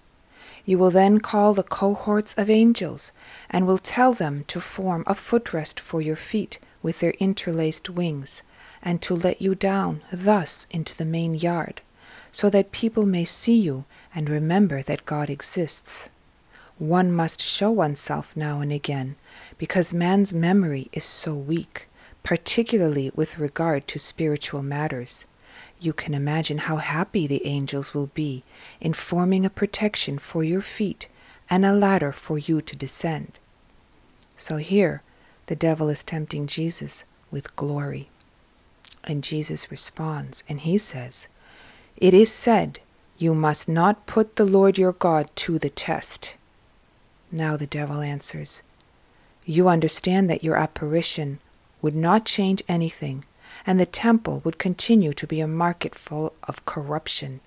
You 0.65 0.79
will 0.79 0.91
then 0.91 1.21
call 1.21 1.53
the 1.53 1.62
cohorts 1.62 2.33
of 2.38 2.49
angels, 2.49 3.12
and 3.50 3.67
will 3.67 3.76
tell 3.76 4.15
them 4.15 4.45
to 4.49 4.59
form 4.59 5.05
a 5.07 5.15
footrest 5.15 5.79
for 5.79 6.00
your 6.00 6.17
feet 6.17 6.59
with 6.83 7.00
their 7.00 7.15
interlaced 7.19 7.91
wings 7.91 8.43
and 8.83 9.03
to 9.03 9.15
let 9.15 9.43
you 9.43 9.55
down 9.55 10.00
thus 10.11 10.67
into 10.71 10.97
the 10.97 11.05
main 11.05 11.35
yard, 11.35 11.83
so 12.33 12.49
that 12.49 12.73
people 12.73 13.05
may 13.05 13.25
see 13.26 13.59
you 13.59 13.85
and 14.15 14.31
remember 14.31 14.83
that 14.83 15.05
God 15.05 15.29
exists. 15.29 16.09
One 16.78 17.11
must 17.11 17.40
show 17.40 17.71
oneself 17.71 18.37
now 18.37 18.61
and 18.61 18.71
again, 18.71 19.16
because 19.56 19.95
man's 19.95 20.35
memory 20.35 20.90
is 20.92 21.04
so 21.04 21.35
weak, 21.35 21.88
particularly 22.23 23.11
with 23.14 23.38
regard 23.38 23.88
to 23.88 23.99
spiritual 23.99 24.62
matters. 24.62 25.25
You 25.80 25.95
can 25.95 26.12
imagine 26.12 26.59
how 26.59 26.76
happy 26.76 27.26
the 27.26 27.47
angels 27.47 27.95
will 27.95 28.09
be 28.09 28.45
in 28.78 28.92
forming 28.92 29.47
a 29.47 29.50
protection 29.50 30.18
for 30.18 30.45
your 30.45 30.61
feet 30.61 31.09
and 31.49 31.64
a 31.64 31.73
ladder 31.73 32.12
for 32.12 32.37
you 32.37 32.61
to 32.61 32.76
descend. 32.76 33.38
So 34.37 34.59
here, 34.59 35.02
the 35.47 35.56
devil 35.56 35.88
is 35.88 36.02
tempting 36.02 36.47
Jesus 36.47 37.04
with 37.30 37.56
glory. 37.56 38.11
And 39.04 39.25
Jesus 39.25 39.71
responds, 39.71 40.42
and 40.47 40.61
he 40.61 40.76
says, 40.76 41.26
It 41.97 42.12
is 42.12 42.30
said, 42.30 42.80
You 43.16 43.35
must 43.35 43.66
not 43.66 44.06
put 44.06 44.37
the 44.37 44.45
Lord 44.45 44.76
your 44.76 44.92
God 44.92 45.30
to 45.37 45.59
the 45.59 45.71
test. 45.71 46.35
Now 47.33 47.56
the 47.56 47.66
devil 47.66 48.00
answers, 48.00 48.62
You 49.45 49.68
understand 49.68 50.30
that 50.30 50.45
your 50.45 50.56
apparition 50.56 51.40
would 51.83 51.97
not 51.97 52.25
change 52.25 52.62
anything, 52.68 53.25
and 53.66 53.80
the 53.80 53.87
temple 53.87 54.40
would 54.45 54.59
continue 54.59 55.12
to 55.14 55.26
be 55.26 55.40
a 55.40 55.49
market 55.49 55.95
full 55.95 56.33
of 56.45 56.64
corruption. 56.64 57.40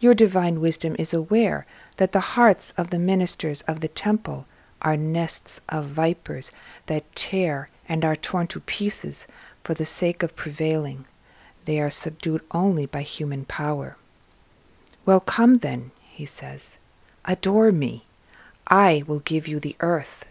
Your 0.00 0.14
divine 0.14 0.60
wisdom 0.60 0.94
is 0.98 1.12
aware 1.12 1.66
that 1.96 2.12
the 2.12 2.36
hearts 2.36 2.72
of 2.76 2.90
the 2.90 2.98
ministers 2.98 3.62
of 3.62 3.80
the 3.80 3.88
temple 3.88 4.46
are 4.80 4.96
nests 4.96 5.60
of 5.68 5.86
vipers 5.86 6.52
that 6.86 7.14
tear 7.16 7.68
and 7.88 8.04
are 8.04 8.16
torn 8.16 8.46
to 8.48 8.60
pieces 8.60 9.26
for 9.64 9.74
the 9.74 9.86
sake 9.86 10.22
of 10.22 10.36
prevailing. 10.36 11.04
They 11.64 11.80
are 11.80 11.90
subdued 11.90 12.42
only 12.52 12.86
by 12.86 13.02
human 13.02 13.44
power. 13.44 13.96
Well, 15.04 15.20
come 15.20 15.58
then, 15.58 15.90
he 16.10 16.24
says, 16.24 16.78
adore 17.24 17.72
me. 17.72 18.04
I 18.68 19.02
will 19.06 19.20
give 19.20 19.48
you 19.48 19.58
the 19.58 19.76
earth. 19.80 20.24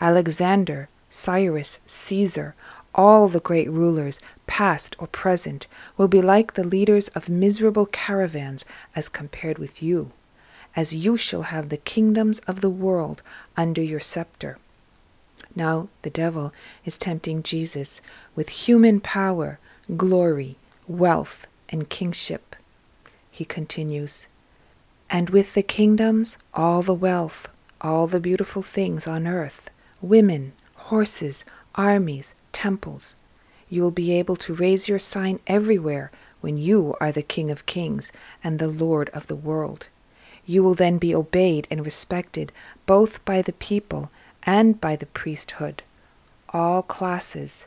Alexander, 0.00 0.88
Cyrus, 1.10 1.78
Caesar, 1.86 2.54
all 2.94 3.28
the 3.28 3.40
great 3.40 3.70
rulers, 3.70 4.20
past 4.46 4.96
or 4.98 5.06
present, 5.08 5.66
will 5.96 6.08
be 6.08 6.22
like 6.22 6.54
the 6.54 6.64
leaders 6.64 7.08
of 7.08 7.28
miserable 7.28 7.86
caravans 7.86 8.64
as 8.94 9.08
compared 9.08 9.58
with 9.58 9.82
you, 9.82 10.12
as 10.74 10.94
you 10.94 11.16
shall 11.16 11.42
have 11.42 11.68
the 11.68 11.76
kingdoms 11.76 12.38
of 12.40 12.60
the 12.60 12.70
world 12.70 13.22
under 13.56 13.82
your 13.82 14.00
scepter. 14.00 14.58
Now 15.54 15.88
the 16.02 16.10
devil 16.10 16.52
is 16.84 16.96
tempting 16.96 17.42
Jesus 17.42 18.00
with 18.36 18.48
human 18.48 19.00
power, 19.00 19.58
glory, 19.96 20.56
wealth, 20.86 21.46
and 21.68 21.88
kingship. 21.88 22.54
He 23.30 23.44
continues, 23.44 24.26
And 25.10 25.30
with 25.30 25.54
the 25.54 25.62
kingdoms, 25.62 26.38
all 26.54 26.82
the 26.82 26.94
wealth, 26.94 27.48
all 27.80 28.06
the 28.06 28.20
beautiful 28.20 28.62
things 28.62 29.06
on 29.06 29.26
earth, 29.26 29.68
women, 30.00 30.52
horses, 30.74 31.44
armies, 31.74 32.34
temples. 32.52 33.16
You 33.68 33.82
will 33.82 33.90
be 33.90 34.12
able 34.12 34.36
to 34.36 34.54
raise 34.54 34.88
your 34.88 34.98
sign 34.98 35.40
everywhere 35.46 36.10
when 36.40 36.56
you 36.56 36.94
are 37.00 37.12
the 37.12 37.22
King 37.22 37.50
of 37.50 37.66
kings 37.66 38.12
and 38.42 38.58
the 38.58 38.68
Lord 38.68 39.08
of 39.10 39.26
the 39.26 39.36
world. 39.36 39.88
You 40.46 40.62
will 40.62 40.74
then 40.74 40.98
be 40.98 41.14
obeyed 41.14 41.66
and 41.70 41.84
respected 41.84 42.52
both 42.86 43.24
by 43.24 43.42
the 43.42 43.52
people 43.52 44.10
and 44.42 44.80
by 44.80 44.96
the 44.96 45.06
priesthood, 45.06 45.82
all 46.50 46.82
classes 46.82 47.66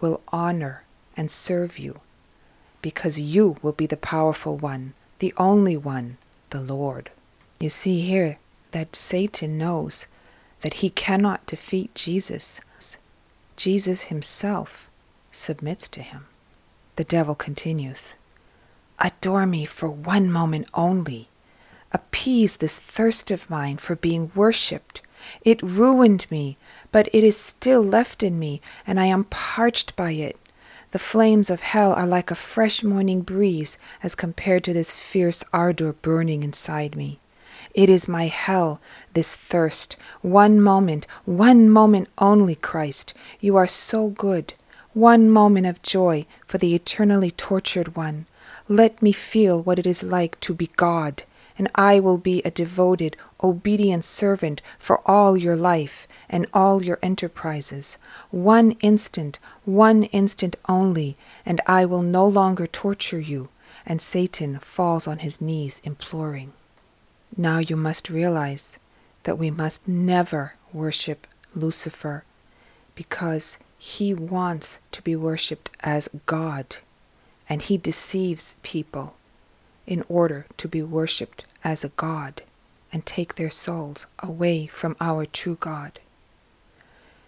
will 0.00 0.20
honor 0.28 0.84
and 1.16 1.30
serve 1.30 1.78
you, 1.78 2.00
because 2.82 3.18
you 3.18 3.56
will 3.62 3.72
be 3.72 3.86
the 3.86 3.96
powerful 3.96 4.56
one, 4.56 4.94
the 5.18 5.34
only 5.36 5.76
one, 5.76 6.18
the 6.50 6.60
Lord. 6.60 7.10
You 7.60 7.68
see 7.68 8.00
here 8.00 8.38
that 8.72 8.96
Satan 8.96 9.58
knows 9.58 10.06
that 10.62 10.74
he 10.74 10.90
cannot 10.90 11.46
defeat 11.46 11.94
Jesus. 11.94 12.60
Jesus 13.56 14.02
himself 14.02 14.88
submits 15.32 15.88
to 15.88 16.02
him. 16.02 16.26
The 16.96 17.04
devil 17.04 17.34
continues, 17.34 18.14
Adore 18.98 19.46
me 19.46 19.64
for 19.64 19.88
one 19.88 20.30
moment 20.30 20.68
only. 20.74 21.28
Appease 21.92 22.56
this 22.56 22.78
thirst 22.78 23.30
of 23.30 23.48
mine 23.48 23.76
for 23.78 23.94
being 23.94 24.32
worshipped 24.34 25.00
it 25.42 25.60
ruined 25.62 26.30
me, 26.30 26.56
but 26.92 27.08
it 27.12 27.24
is 27.24 27.36
still 27.36 27.82
left 27.82 28.22
in 28.22 28.38
me, 28.38 28.60
and 28.86 29.00
I 29.00 29.06
am 29.06 29.24
parched 29.24 29.96
by 29.96 30.12
it. 30.12 30.38
The 30.90 30.98
flames 30.98 31.50
of 31.50 31.60
hell 31.60 31.92
are 31.92 32.06
like 32.06 32.30
a 32.30 32.34
fresh 32.34 32.82
morning 32.82 33.20
breeze 33.20 33.76
as 34.02 34.14
compared 34.14 34.64
to 34.64 34.72
this 34.72 34.90
fierce 34.90 35.44
ardor 35.52 35.92
burning 35.92 36.42
inside 36.42 36.96
me. 36.96 37.18
It 37.74 37.90
is 37.90 38.08
my 38.08 38.28
hell, 38.28 38.80
this 39.12 39.36
thirst. 39.36 39.96
One 40.22 40.60
moment, 40.60 41.06
one 41.26 41.68
moment 41.68 42.08
only, 42.16 42.54
Christ. 42.54 43.12
You 43.38 43.56
are 43.56 43.66
so 43.66 44.08
good. 44.08 44.54
One 44.94 45.30
moment 45.30 45.66
of 45.66 45.82
joy 45.82 46.24
for 46.46 46.56
the 46.56 46.74
eternally 46.74 47.32
tortured 47.32 47.94
one. 47.94 48.24
Let 48.66 49.02
me 49.02 49.12
feel 49.12 49.62
what 49.62 49.78
it 49.78 49.86
is 49.86 50.02
like 50.02 50.40
to 50.40 50.54
be 50.54 50.70
God 50.76 51.22
and 51.58 51.68
I 51.74 51.98
will 51.98 52.18
be 52.18 52.40
a 52.42 52.50
devoted, 52.50 53.16
obedient 53.42 54.04
servant 54.04 54.62
for 54.78 55.00
all 55.04 55.36
your 55.36 55.56
life 55.56 56.06
and 56.28 56.46
all 56.54 56.82
your 56.82 56.98
enterprises. 57.02 57.98
One 58.30 58.72
instant, 58.80 59.38
one 59.64 60.04
instant 60.04 60.56
only, 60.68 61.16
and 61.44 61.60
I 61.66 61.84
will 61.84 62.02
no 62.02 62.26
longer 62.26 62.66
torture 62.66 63.20
you. 63.20 63.48
And 63.84 64.00
Satan 64.00 64.58
falls 64.60 65.06
on 65.06 65.18
his 65.18 65.40
knees, 65.40 65.80
imploring. 65.82 66.52
Now 67.36 67.58
you 67.58 67.76
must 67.76 68.08
realize 68.08 68.78
that 69.24 69.38
we 69.38 69.50
must 69.50 69.86
never 69.88 70.54
worship 70.72 71.26
Lucifer 71.54 72.24
because 72.94 73.58
he 73.78 74.12
wants 74.12 74.78
to 74.92 75.02
be 75.02 75.14
worshipped 75.14 75.70
as 75.80 76.08
God 76.26 76.76
and 77.48 77.62
he 77.62 77.78
deceives 77.78 78.56
people 78.62 79.16
in 79.86 80.04
order 80.08 80.46
to 80.56 80.68
be 80.68 80.82
worshipped 80.82 81.44
as 81.64 81.84
a 81.84 81.90
god 81.90 82.42
and 82.92 83.04
take 83.04 83.34
their 83.34 83.50
souls 83.50 84.06
away 84.20 84.66
from 84.66 84.96
our 85.00 85.26
true 85.26 85.56
God. 85.60 86.00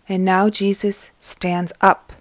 And 0.08 0.24
now 0.24 0.48
Jesus 0.48 1.10
stands 1.20 1.72
up. 1.80 2.12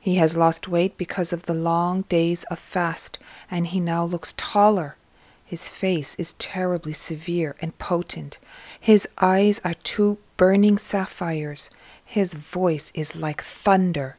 He 0.00 0.16
has 0.16 0.36
lost 0.36 0.68
weight 0.68 0.96
because 0.96 1.32
of 1.32 1.44
the 1.44 1.54
long 1.54 2.02
days 2.02 2.44
of 2.44 2.58
fast, 2.58 3.18
and 3.50 3.68
he 3.68 3.80
now 3.80 4.04
looks 4.04 4.34
taller. 4.36 4.96
His 5.44 5.68
face 5.68 6.14
is 6.16 6.34
terribly 6.38 6.92
severe 6.92 7.56
and 7.60 7.78
potent. 7.78 8.38
His 8.78 9.08
eyes 9.18 9.60
are 9.64 9.74
two 9.74 10.18
burning 10.36 10.76
sapphires. 10.76 11.70
His 12.04 12.34
voice 12.34 12.90
is 12.94 13.16
like 13.16 13.42
thunder. 13.42 14.16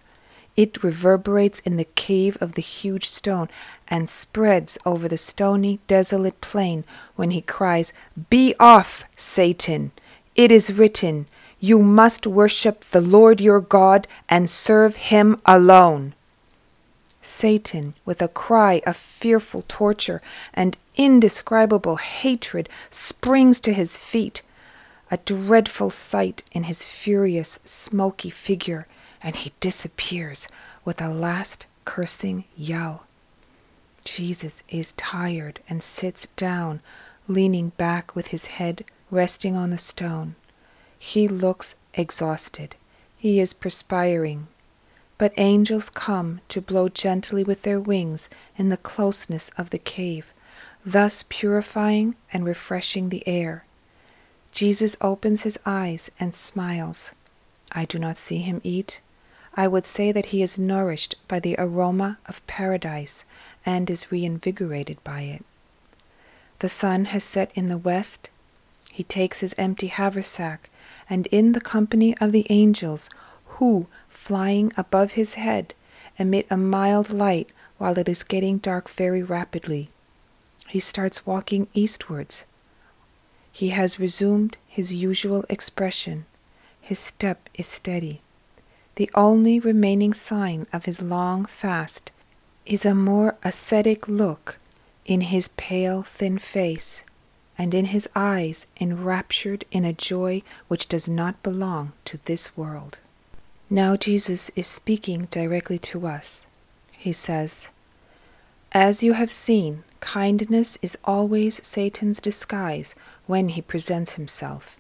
It 0.58 0.84
reverberates 0.84 1.60
in 1.60 1.78
the 1.78 1.86
cave 1.86 2.36
of 2.42 2.54
the 2.54 2.64
huge 2.64 3.08
stone 3.08 3.48
and 3.88 4.10
spreads 4.10 4.80
over 4.88 5.08
the 5.08 5.18
stony, 5.18 5.80
desolate 5.88 6.42
plain 6.42 6.84
when 7.16 7.30
he 7.30 7.42
cries, 7.42 7.94
Be 8.32 8.56
off, 8.60 9.04
Satan! 9.16 9.92
It 10.36 10.52
is 10.52 10.74
written, 10.74 11.28
You 11.60 11.84
must 11.84 12.26
worship 12.26 12.84
the 12.86 13.02
Lord 13.02 13.40
your 13.40 13.62
God 13.62 14.08
and 14.28 14.50
serve 14.50 14.96
him 14.96 15.40
alone. 15.46 16.16
Satan, 17.22 17.94
with 18.04 18.20
a 18.20 18.28
cry 18.28 18.82
of 18.88 18.98
fearful 18.98 19.64
torture 19.68 20.24
and 20.56 20.76
indescribable 20.96 21.98
hatred, 21.98 22.68
springs 22.90 23.60
to 23.60 23.74
his 23.74 23.96
feet, 23.96 24.42
a 25.12 25.18
dreadful 25.18 25.92
sight 25.92 26.42
in 26.52 26.64
his 26.64 26.84
furious, 26.84 27.60
smoky 27.64 28.32
figure 28.32 28.88
and 29.22 29.36
he 29.36 29.54
disappears 29.60 30.48
with 30.86 31.02
a 31.02 31.10
last 31.10 31.66
cursing 31.86 32.44
yell. 32.56 33.06
Jesus 34.04 34.64
is 34.70 34.94
tired 34.94 35.60
and 35.68 35.84
sits 35.84 36.28
down, 36.36 36.82
leaning 37.28 37.70
back 37.78 38.16
with 38.16 38.28
his 38.28 38.46
head 38.46 38.86
resting 39.12 39.56
on 39.56 39.70
the 39.70 39.78
stone. 39.78 40.36
He 40.98 41.28
looks 41.28 41.76
exhausted. 41.94 42.76
He 43.18 43.40
is 43.40 43.54
perspiring. 43.54 44.48
But 45.18 45.34
angels 45.38 45.90
come 45.90 46.42
to 46.50 46.62
blow 46.62 46.90
gently 46.90 47.44
with 47.44 47.64
their 47.64 47.80
wings 47.80 48.30
in 48.58 48.70
the 48.70 48.78
closeness 48.78 49.50
of 49.58 49.72
the 49.72 49.80
cave, 49.80 50.32
thus 50.86 51.24
purifying 51.28 52.16
and 52.32 52.46
refreshing 52.46 53.10
the 53.10 53.28
air. 53.28 53.66
Jesus 54.52 54.96
opens 55.02 55.42
his 55.42 55.60
eyes 55.66 56.10
and 56.20 56.34
smiles. 56.34 57.12
I 57.72 57.86
do 57.86 58.00
not 58.00 58.18
see 58.18 58.38
him 58.38 58.62
eat 58.64 59.00
I 59.58 59.68
would 59.68 59.88
say 59.88 60.12
that 60.12 60.28
he 60.28 60.42
is 60.44 60.60
nourished 60.60 61.16
by 61.28 61.40
the 61.40 61.56
aroma 61.58 62.20
of 62.28 62.46
paradise 62.48 63.26
and 63.66 63.90
is 63.90 64.12
reinvigorated 64.12 65.04
by 65.04 65.22
it. 65.22 65.44
The 66.60 66.70
sun 66.70 67.06
has 67.06 67.24
set 67.24 67.52
in 67.56 67.68
the 67.68 67.78
west. 67.78 68.30
He 68.92 69.04
takes 69.04 69.40
his 69.40 69.56
empty 69.58 69.88
haversack, 69.88 70.70
and 71.10 71.28
in 71.28 71.52
the 71.52 71.62
company 71.62 72.16
of 72.20 72.32
the 72.32 72.46
angels, 72.50 73.10
who, 73.58 73.88
flying 74.08 74.72
above 74.78 75.12
his 75.12 75.34
head, 75.34 75.74
emit 76.20 76.46
a 76.50 76.58
mild 76.58 77.10
light 77.10 77.50
while 77.78 77.98
it 77.98 78.08
is 78.08 78.24
getting 78.24 78.60
dark 78.60 78.90
very 78.90 79.22
rapidly, 79.24 79.90
he 80.68 80.80
starts 80.80 81.26
walking 81.26 81.68
eastwards. 81.74 82.46
He 83.52 83.70
has 83.70 84.00
resumed 84.00 84.58
his 84.68 84.94
usual 84.94 85.46
expression. 85.50 86.26
His 86.82 87.00
step 87.00 87.50
is 87.56 87.68
steady. 87.68 88.22
The 88.98 89.12
only 89.14 89.60
remaining 89.60 90.16
sign 90.16 90.66
of 90.74 90.86
his 90.86 91.04
long 91.04 91.46
fast 91.46 92.10
is 92.66 92.84
a 92.84 92.96
more 92.96 93.36
ascetic 93.44 94.08
look 94.08 94.58
in 95.06 95.22
his 95.22 95.50
pale, 95.50 96.02
thin 96.02 96.40
face, 96.40 97.04
and 97.60 97.76
in 97.76 97.86
his 97.86 98.10
eyes 98.16 98.66
enraptured 98.82 99.66
in 99.70 99.86
a 99.86 99.94
joy 99.94 100.42
which 100.68 100.90
does 100.90 101.08
not 101.08 101.44
belong 101.44 101.94
to 102.06 102.18
this 102.18 102.58
world. 102.58 102.98
Now 103.70 103.98
Jesus 103.98 104.50
is 104.56 104.66
speaking 104.66 105.28
directly 105.30 105.78
to 105.94 106.08
us. 106.08 106.48
He 106.92 107.14
says, 107.14 107.68
As 108.72 109.04
you 109.04 109.14
have 109.14 109.32
seen, 109.32 109.84
kindness 110.00 110.80
is 110.82 110.98
always 111.06 111.64
Satan's 111.64 112.20
disguise 112.20 112.96
when 113.28 113.50
he 113.50 113.62
presents 113.62 114.14
himself. 114.14 114.80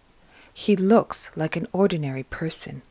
He 0.52 0.76
looks 0.76 1.30
like 1.36 1.56
an 1.56 1.68
ordinary 1.72 2.24
person. 2.24 2.82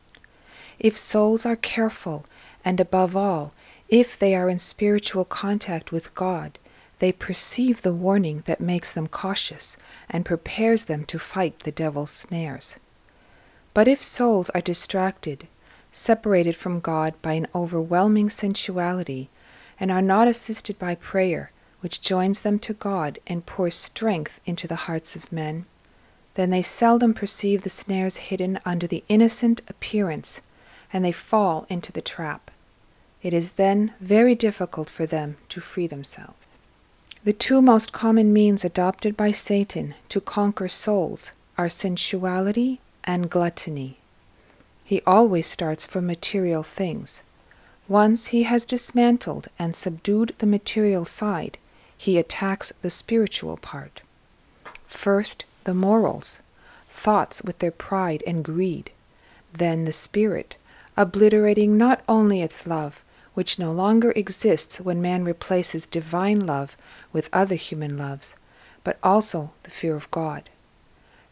If 0.79 0.95
souls 0.95 1.43
are 1.43 1.55
careful, 1.55 2.25
and 2.63 2.79
above 2.79 3.15
all, 3.15 3.51
if 3.89 4.15
they 4.15 4.35
are 4.35 4.47
in 4.47 4.59
spiritual 4.59 5.25
contact 5.25 5.91
with 5.91 6.13
God, 6.13 6.59
they 6.99 7.11
perceive 7.11 7.81
the 7.81 7.93
warning 7.93 8.43
that 8.45 8.61
makes 8.61 8.93
them 8.93 9.07
cautious 9.07 9.75
and 10.07 10.23
prepares 10.23 10.85
them 10.85 11.03
to 11.05 11.17
fight 11.17 11.61
the 11.61 11.71
devil's 11.71 12.11
snares. 12.11 12.75
But 13.73 13.87
if 13.87 14.03
souls 14.03 14.51
are 14.51 14.61
distracted, 14.61 15.47
separated 15.91 16.55
from 16.55 16.79
God 16.79 17.19
by 17.23 17.33
an 17.33 17.47
overwhelming 17.55 18.29
sensuality, 18.29 19.29
and 19.79 19.91
are 19.91 20.01
not 20.01 20.27
assisted 20.27 20.77
by 20.77 20.93
prayer, 20.93 21.51
which 21.81 22.01
joins 22.01 22.41
them 22.41 22.59
to 22.59 22.73
God 22.73 23.17
and 23.25 23.47
pours 23.47 23.73
strength 23.73 24.39
into 24.45 24.67
the 24.67 24.75
hearts 24.85 25.15
of 25.15 25.31
men, 25.31 25.65
then 26.35 26.51
they 26.51 26.61
seldom 26.61 27.15
perceive 27.15 27.63
the 27.63 27.69
snares 27.71 28.17
hidden 28.17 28.59
under 28.63 28.85
the 28.85 29.03
innocent 29.07 29.61
appearance 29.67 30.41
and 30.93 31.03
they 31.03 31.11
fall 31.11 31.65
into 31.69 31.91
the 31.91 32.01
trap. 32.01 32.49
It 33.21 33.33
is 33.33 33.51
then 33.51 33.93
very 33.99 34.35
difficult 34.35 34.89
for 34.89 35.05
them 35.05 35.37
to 35.49 35.59
free 35.59 35.87
themselves. 35.87 36.47
The 37.23 37.33
two 37.33 37.61
most 37.61 37.91
common 37.91 38.31
means 38.31 38.63
adopted 38.63 39.17
by 39.17 39.31
Satan 39.31 39.95
to 40.09 40.21
conquer 40.21 40.67
souls 40.67 41.33
are 41.57 41.67
sensuality 41.67 42.79
and 43.03 43.29
gluttony. 43.29 43.97
He 44.83 45.01
always 45.05 45.47
starts 45.47 45.83
from 45.83 46.05
material 46.05 46.63
things. 46.63 47.21
Once 47.89 48.27
he 48.27 48.43
has 48.43 48.63
dismantled 48.63 49.47
and 49.57 49.75
subdued 49.75 50.33
the 50.37 50.45
material 50.45 51.03
side, 51.03 51.57
he 51.97 52.17
attacks 52.17 52.71
the 52.81 52.89
spiritual 52.89 53.57
part. 53.57 54.01
First, 54.85 55.43
the 55.63 55.73
morals, 55.73 56.39
thoughts 56.89 57.41
with 57.41 57.59
their 57.59 57.71
pride 57.71 58.23
and 58.25 58.43
greed, 58.43 58.91
then 59.51 59.85
the 59.85 59.91
spirit, 59.91 60.55
obliterating 60.97 61.77
not 61.77 62.01
only 62.09 62.41
its 62.41 62.65
love, 62.67 63.03
which 63.35 63.59
no 63.59 63.71
longer 63.71 64.11
exists 64.11 64.81
when 64.81 65.01
man 65.01 65.23
replaces 65.23 65.85
divine 65.85 66.39
love 66.39 66.75
with 67.13 67.29
other 67.31 67.55
human 67.55 67.97
loves, 67.97 68.35
but 68.83 68.97
also 69.03 69.51
the 69.63 69.71
fear 69.71 69.95
of 69.95 70.09
God. 70.11 70.49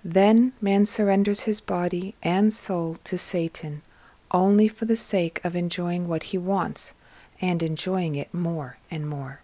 Then 0.03 0.53
man 0.61 0.85
surrenders 0.85 1.41
his 1.41 1.59
body 1.59 2.13
and 2.21 2.53
soul 2.53 2.97
to 3.05 3.17
Satan 3.17 3.81
only 4.31 4.67
for 4.67 4.85
the 4.85 4.95
sake 4.97 5.39
of 5.45 5.55
enjoying 5.55 6.07
what 6.07 6.23
he 6.23 6.37
wants, 6.37 6.93
and 7.41 7.63
enjoying 7.63 8.15
it 8.15 8.33
more 8.33 8.77
and 8.91 9.07
more. 9.07 9.39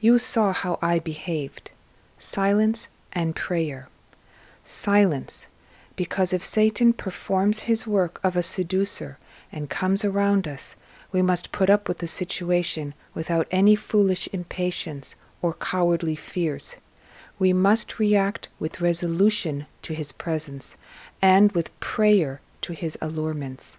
You 0.00 0.18
saw 0.18 0.52
how 0.52 0.78
I 0.82 0.98
behaved 0.98 1.70
silence 2.18 2.88
and 3.12 3.36
prayer. 3.36 3.88
Silence, 4.64 5.46
because 5.96 6.32
if 6.32 6.44
Satan 6.44 6.92
performs 6.92 7.60
his 7.60 7.86
work 7.86 8.18
of 8.24 8.36
a 8.36 8.42
seducer, 8.42 9.18
and 9.52 9.68
comes 9.68 10.04
around 10.04 10.46
us, 10.46 10.76
we 11.12 11.22
must 11.22 11.52
put 11.52 11.68
up 11.68 11.88
with 11.88 11.98
the 11.98 12.06
situation 12.06 12.94
without 13.14 13.48
any 13.50 13.74
foolish 13.74 14.28
impatience 14.32 15.16
or 15.42 15.54
cowardly 15.54 16.14
fears. 16.14 16.76
We 17.38 17.52
must 17.52 17.98
react 17.98 18.48
with 18.58 18.80
resolution 18.80 19.66
to 19.82 19.94
his 19.94 20.12
presence 20.12 20.76
and 21.22 21.50
with 21.52 21.78
prayer 21.80 22.40
to 22.60 22.74
his 22.74 22.98
allurements. 23.00 23.78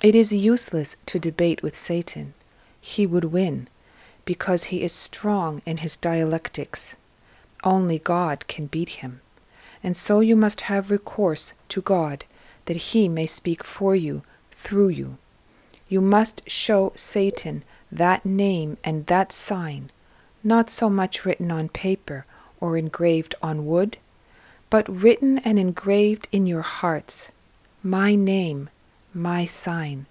It 0.00 0.14
is 0.14 0.32
useless 0.32 0.96
to 1.06 1.18
debate 1.18 1.62
with 1.62 1.76
Satan. 1.76 2.34
He 2.80 3.06
would 3.06 3.26
win, 3.26 3.68
because 4.24 4.64
he 4.64 4.82
is 4.82 4.92
strong 4.92 5.60
in 5.66 5.78
his 5.78 5.96
dialectics. 5.96 6.96
Only 7.64 7.98
God 7.98 8.46
can 8.48 8.66
beat 8.66 8.88
him. 8.88 9.20
And 9.82 9.96
so 9.96 10.20
you 10.20 10.36
must 10.36 10.62
have 10.62 10.90
recourse 10.90 11.52
to 11.68 11.82
God, 11.82 12.24
that 12.64 12.76
he 12.76 13.08
may 13.08 13.26
speak 13.26 13.62
for 13.62 13.94
you 13.94 14.22
through 14.62 14.88
you. 14.88 15.16
You 15.88 16.00
must 16.00 16.48
show 16.48 16.92
Satan 16.94 17.62
that 17.90 18.26
name 18.26 18.76
and 18.84 19.06
that 19.06 19.32
sign, 19.32 19.90
not 20.44 20.68
so 20.68 20.90
much 20.90 21.24
written 21.24 21.50
on 21.50 21.68
paper 21.68 22.26
or 22.60 22.76
engraved 22.76 23.34
on 23.42 23.66
wood, 23.66 23.96
but 24.68 24.88
written 24.88 25.38
and 25.38 25.58
engraved 25.58 26.28
in 26.30 26.46
your 26.46 26.62
hearts. 26.62 27.28
My 27.82 28.14
name, 28.14 28.68
my 29.14 29.46
sign. 29.46 30.06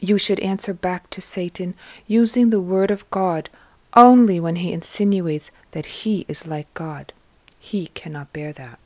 You 0.00 0.18
should 0.18 0.38
answer 0.40 0.72
back 0.72 1.10
to 1.10 1.20
Satan 1.20 1.74
using 2.06 2.50
the 2.50 2.60
word 2.60 2.92
of 2.92 3.10
God 3.10 3.50
only 3.94 4.38
when 4.38 4.56
he 4.56 4.72
insinuates 4.72 5.50
that 5.72 5.86
he 5.86 6.24
is 6.28 6.46
like 6.46 6.72
God. 6.74 7.12
He 7.58 7.88
cannot 7.88 8.32
bear 8.32 8.52
that. 8.52 8.78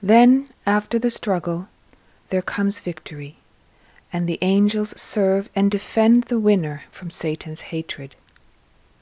Then, 0.00 0.50
after 0.64 1.00
the 1.00 1.10
struggle, 1.10 1.66
there 2.28 2.42
comes 2.42 2.78
victory 2.78 3.38
and 4.16 4.26
the 4.26 4.38
angels 4.40 4.98
serve 4.98 5.50
and 5.54 5.70
defend 5.70 6.24
the 6.24 6.38
winner 6.38 6.84
from 6.90 7.10
Satan's 7.10 7.68
hatred. 7.68 8.16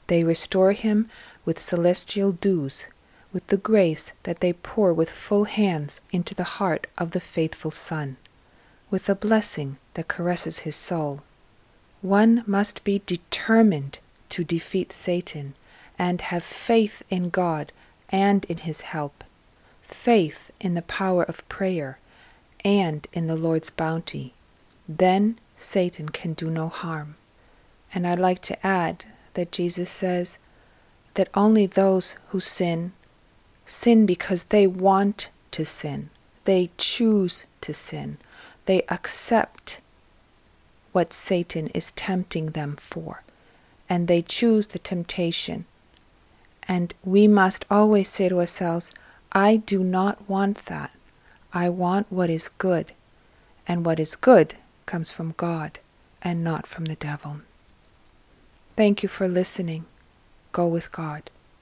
They 0.07 0.25
restore 0.25 0.73
him 0.73 1.09
with 1.45 1.57
celestial 1.57 2.33
dews, 2.33 2.87
with 3.31 3.47
the 3.47 3.55
grace 3.55 4.11
that 4.23 4.41
they 4.41 4.51
pour 4.51 4.91
with 4.91 5.09
full 5.09 5.45
hands 5.45 6.01
into 6.11 6.35
the 6.35 6.59
heart 6.59 6.87
of 6.97 7.11
the 7.11 7.21
faithful 7.21 7.71
Son, 7.71 8.17
with 8.91 9.07
a 9.07 9.15
blessing 9.15 9.77
that 9.93 10.09
caresses 10.09 10.59
his 10.59 10.75
soul. 10.75 11.23
One 12.01 12.43
must 12.45 12.83
be 12.83 13.01
determined 13.05 13.99
to 14.31 14.43
defeat 14.43 14.91
Satan 14.91 15.53
and 15.97 16.19
have 16.19 16.43
faith 16.43 17.03
in 17.09 17.29
God 17.29 17.71
and 18.09 18.43
in 18.49 18.57
His 18.57 18.81
help, 18.81 19.23
faith 19.81 20.51
in 20.59 20.73
the 20.73 20.81
power 20.81 21.23
of 21.23 21.47
prayer 21.47 21.99
and 22.65 23.07
in 23.13 23.27
the 23.27 23.37
Lord's 23.37 23.69
bounty, 23.69 24.33
then 24.87 25.39
Satan 25.57 26.09
can 26.09 26.33
do 26.33 26.49
no 26.49 26.69
harm. 26.69 27.15
And 27.93 28.05
I'd 28.05 28.19
like 28.19 28.41
to 28.43 28.65
add 28.65 29.05
that 29.33 29.51
Jesus 29.51 29.89
says 29.89 30.37
that 31.15 31.29
only 31.33 31.65
those 31.65 32.15
who 32.29 32.39
sin, 32.39 32.93
sin 33.65 34.05
because 34.05 34.43
they 34.43 34.67
want 34.67 35.29
to 35.51 35.65
sin. 35.65 36.09
They 36.43 36.69
choose 36.77 37.45
to 37.61 37.73
sin. 37.73 38.17
They 38.65 38.83
accept 38.89 39.79
what 40.91 41.13
Satan 41.13 41.67
is 41.67 41.91
tempting 41.91 42.47
them 42.47 42.75
for. 42.75 43.23
And 43.89 44.07
they 44.07 44.21
choose 44.21 44.67
the 44.67 44.79
temptation. 44.79 45.65
And 46.67 46.93
we 47.03 47.27
must 47.27 47.65
always 47.71 48.09
say 48.09 48.29
to 48.29 48.39
ourselves, 48.39 48.91
I 49.31 49.57
do 49.57 49.83
not 49.83 50.29
want 50.29 50.65
that. 50.65 50.91
I 51.53 51.69
want 51.69 52.11
what 52.11 52.29
is 52.29 52.49
good. 52.49 52.91
And 53.67 53.85
what 53.85 53.99
is 53.99 54.15
good 54.15 54.55
comes 54.85 55.11
from 55.11 55.33
God 55.37 55.79
and 56.21 56.43
not 56.43 56.67
from 56.67 56.85
the 56.85 56.95
devil. 56.95 57.41
Thank 58.75 59.03
you 59.03 59.09
for 59.09 59.27
listening. 59.27 59.85
Go 60.51 60.67
with 60.67 60.91
God. 60.91 61.29